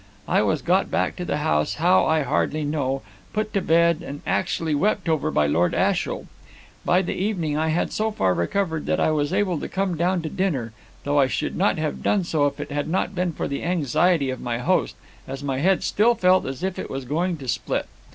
[0.27, 3.03] I was got back to the house, how I hardly know,
[3.33, 6.25] put to bed, and actually wept over by Lord Ashiel.
[6.83, 10.23] By the evening I had so far recovered that I was able to come down
[10.23, 13.47] to dinner, though I should not have done so if it had not been for
[13.47, 14.95] the anxiety of my host,
[15.27, 17.85] as my head still felt as if it was going to split.